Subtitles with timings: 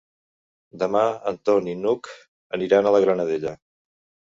[0.83, 1.03] Demà
[1.33, 2.11] en Ton i n'Hug
[2.59, 3.57] aniran a la Granadella.